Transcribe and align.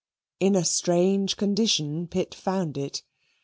In 0.39 0.55
a 0.55 0.65
strange 0.65 1.37
condition 1.37 2.07
Pitt 2.07 2.33
found 2.33 2.75
it. 2.75 3.03